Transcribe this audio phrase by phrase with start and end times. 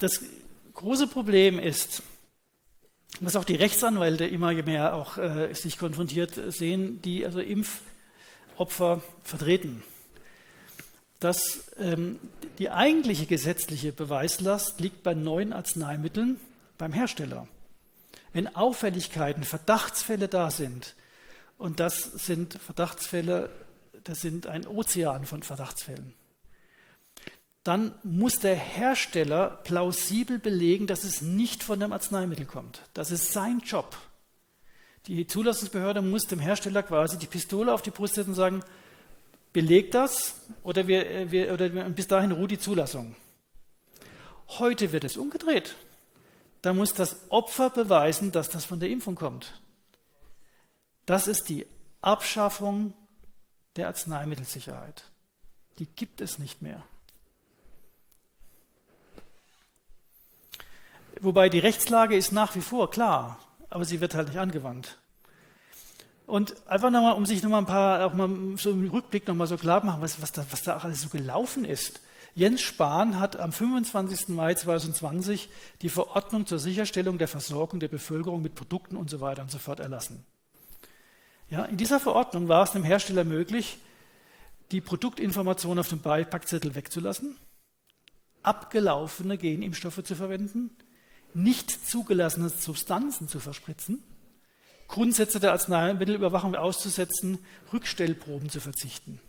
[0.00, 0.22] das
[0.74, 2.02] große Problem ist,
[3.20, 9.82] was auch die Rechtsanwälte immer mehr auch äh, sich konfrontiert sehen, die also Impfopfer vertreten,
[11.18, 12.18] dass ähm,
[12.58, 16.40] die eigentliche gesetzliche Beweislast liegt bei neuen Arzneimitteln
[16.78, 17.46] beim Hersteller.
[18.32, 20.94] Wenn Auffälligkeiten, Verdachtsfälle da sind,
[21.58, 23.50] und das sind Verdachtsfälle,
[24.04, 26.14] das sind ein Ozean von Verdachtsfällen,
[27.62, 32.82] dann muss der Hersteller plausibel belegen, dass es nicht von dem Arzneimittel kommt.
[32.94, 33.96] Das ist sein Job.
[35.06, 38.62] Die Zulassungsbehörde muss dem Hersteller quasi die Pistole auf die Brust setzen und sagen,
[39.52, 43.14] beleg das oder, wir, wir, oder bis dahin ruht die Zulassung.
[44.58, 45.74] Heute wird es umgedreht.
[46.62, 49.60] Da muss das Opfer beweisen, dass das von der Impfung kommt.
[51.06, 51.66] Das ist die
[52.02, 52.94] Abschaffung
[53.76, 55.04] der Arzneimittelsicherheit.
[55.78, 56.82] Die gibt es nicht mehr.
[61.20, 63.38] Wobei die Rechtslage ist nach wie vor klar,
[63.68, 64.98] aber sie wird halt nicht angewandt.
[66.26, 69.56] Und einfach nochmal, um sich nochmal ein paar, auch mal so im Rückblick nochmal so
[69.56, 72.00] klar machen, was, was, da, was da alles so gelaufen ist.
[72.34, 74.28] Jens Spahn hat am 25.
[74.28, 75.48] Mai 2020
[75.82, 79.58] die Verordnung zur Sicherstellung der Versorgung der Bevölkerung mit Produkten und so weiter und so
[79.58, 80.24] fort erlassen.
[81.50, 83.78] Ja, in dieser Verordnung war es dem Hersteller möglich,
[84.70, 87.36] die Produktinformation auf dem Beipackzettel wegzulassen,
[88.44, 90.70] abgelaufene Genimpfstoffe zu verwenden,
[91.34, 94.02] nicht zugelassene Substanzen zu verspritzen,
[94.88, 97.38] Grundsätze der Arzneimittelüberwachung auszusetzen,
[97.72, 99.20] Rückstellproben zu verzichten.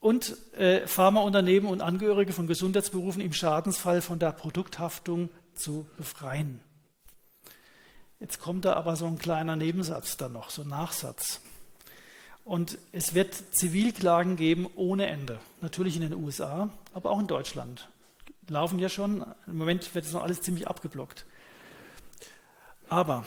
[0.00, 6.60] Und äh, Pharmaunternehmen und Angehörige von Gesundheitsberufen im Schadensfall von der Produkthaftung zu befreien.
[8.20, 11.40] Jetzt kommt da aber so ein kleiner Nebensatz dann noch, so ein Nachsatz.
[12.44, 15.38] Und es wird Zivilklagen geben ohne Ende.
[15.60, 17.88] Natürlich in den USA, aber auch in Deutschland
[18.48, 19.24] laufen ja schon.
[19.46, 21.24] Im Moment wird es noch alles ziemlich abgeblockt.
[22.88, 23.24] Aber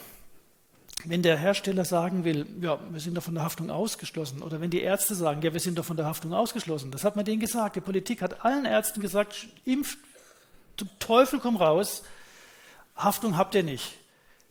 [1.06, 4.70] wenn der Hersteller sagen will, ja, wir sind doch von der Haftung ausgeschlossen, oder wenn
[4.70, 7.40] die Ärzte sagen, ja, wir sind doch von der Haftung ausgeschlossen, das hat man denen
[7.40, 7.76] gesagt.
[7.76, 9.98] Die Politik hat allen Ärzten gesagt, impft,
[10.78, 12.04] zum Teufel komm raus,
[12.96, 13.94] Haftung habt ihr nicht.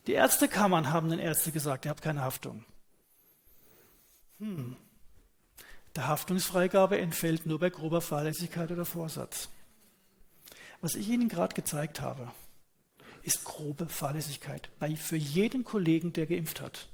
[0.07, 2.65] Die Ärztekammern haben den Ärzten gesagt, ihr habt keine Haftung.
[4.39, 4.75] Hm.
[5.95, 9.49] Der Haftungsfreigabe entfällt nur bei grober Fahrlässigkeit oder Vorsatz.
[10.81, 12.31] Was ich Ihnen gerade gezeigt habe,
[13.23, 16.87] ist grobe Fahrlässigkeit bei, für jeden Kollegen, der geimpft hat.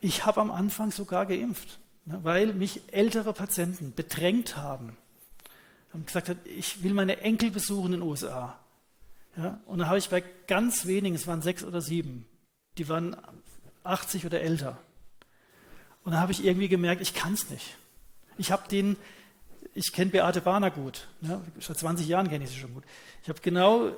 [0.00, 4.96] Ich habe am Anfang sogar geimpft, ne, weil mich ältere Patienten bedrängt haben.
[5.92, 8.58] Haben gesagt, ich will meine Enkel besuchen in den USA.
[9.36, 12.26] Ja, und dann habe ich bei ganz wenigen, es waren sechs oder sieben,
[12.76, 13.16] die waren
[13.84, 14.78] 80 oder älter.
[16.02, 17.76] Und dann habe ich irgendwie gemerkt, ich kann es nicht.
[18.36, 18.96] Ich habe den
[19.74, 21.06] ich kenne Beate Bahner gut.
[21.20, 22.84] Ja, seit 20 Jahren kenne ich sie schon gut.
[23.22, 23.90] Ich habe genau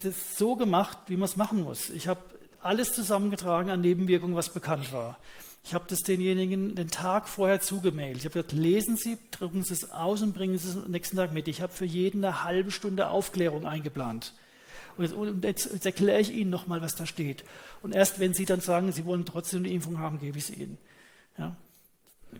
[0.00, 1.90] das so gemacht, wie man es machen muss.
[1.90, 2.20] Ich habe
[2.60, 5.18] alles zusammengetragen an Nebenwirkungen, was bekannt war.
[5.64, 8.16] Ich habe das denjenigen den Tag vorher zugemailt.
[8.16, 11.16] Ich habe gesagt, lesen Sie, drucken Sie es aus und bringen Sie es am nächsten
[11.16, 11.46] Tag mit.
[11.46, 14.34] Ich habe für jeden eine halbe Stunde Aufklärung eingeplant.
[14.96, 17.44] Und jetzt, und jetzt, jetzt erkläre ich Ihnen nochmal, was da steht.
[17.80, 20.56] Und erst wenn Sie dann sagen, Sie wollen trotzdem eine Impfung haben, gebe ich es
[20.56, 20.78] Ihnen.
[21.38, 21.56] Ja.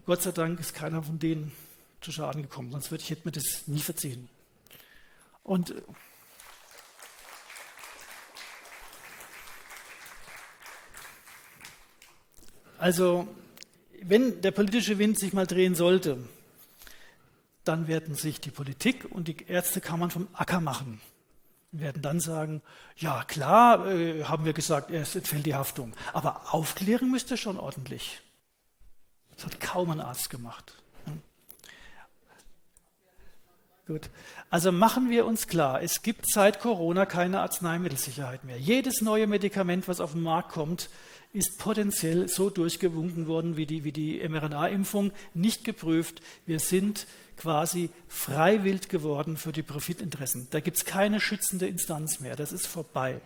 [0.04, 1.52] Gott sei Dank ist keiner von denen
[2.02, 4.28] zu Schaden gekommen, sonst würde ich hätte mir das nie verziehen.
[5.42, 5.82] Und äh,
[12.78, 13.28] also,
[14.02, 16.18] wenn der politische Wind sich mal drehen sollte,
[17.64, 21.00] dann werden sich die Politik und die Ärztekammern vom Acker machen.
[21.70, 22.60] Werden dann sagen,
[22.96, 25.94] ja klar, äh, haben wir gesagt, es entfällt die Haftung.
[26.12, 28.20] Aber aufklären müsst ihr schon ordentlich.
[29.34, 30.76] Das hat kaum ein Arzt gemacht.
[33.86, 34.10] Gut.
[34.48, 38.56] Also machen wir uns klar, es gibt seit Corona keine Arzneimittelsicherheit mehr.
[38.56, 40.88] Jedes neue Medikament, was auf den Markt kommt,
[41.32, 46.22] ist potenziell so durchgewunken worden wie die, wie die mRNA-Impfung, nicht geprüft.
[46.46, 47.06] Wir sind
[47.36, 50.46] quasi freiwillig geworden für die Profitinteressen.
[50.50, 52.36] Da gibt es keine schützende Instanz mehr.
[52.36, 53.20] Das ist vorbei.